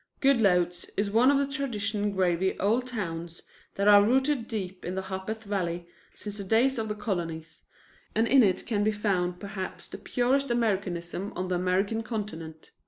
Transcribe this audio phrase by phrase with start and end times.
[0.19, 3.43] Goodloets is one of the tradition grayed old towns
[3.75, 5.85] that are rooted deep in the Harpeth Valley
[6.15, 7.65] since the days of the Colonies,
[8.15, 12.71] and in it can be found perhaps the purest Americanism on the American continent.